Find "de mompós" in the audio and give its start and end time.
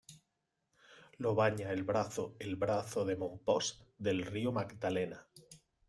3.05-3.85